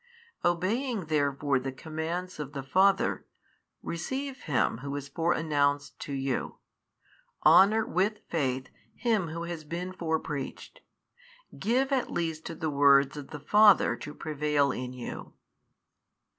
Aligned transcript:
Obeying 0.43 1.05
therefore 1.05 1.59
the 1.59 1.71
commands 1.71 2.39
of 2.39 2.53
the 2.53 2.63
Father, 2.63 3.23
receive 3.83 4.41
Him 4.45 4.79
Who 4.79 4.95
is 4.95 5.07
fore 5.07 5.33
announced 5.33 5.99
to 5.99 6.13
you; 6.13 6.57
honour 7.45 7.85
with 7.85 8.17
faith 8.27 8.69
Him 8.95 9.27
Who 9.27 9.43
has 9.43 9.63
been 9.63 9.93
fore 9.93 10.19
preached. 10.19 10.81
Give 11.59 11.91
at 11.91 12.09
least 12.09 12.45
to 12.47 12.55
the 12.55 12.71
words 12.71 13.15
of 13.15 13.27
the 13.29 13.39
Father 13.39 13.95
to 13.97 14.15
prevail 14.15 14.71
in 14.71 14.91
you. 14.91 15.35